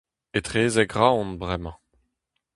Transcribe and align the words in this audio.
Etrezek 0.37 0.91
Roazhon 0.97 1.31
bremañ. 1.39 1.75